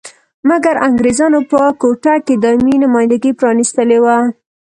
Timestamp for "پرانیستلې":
3.39-3.97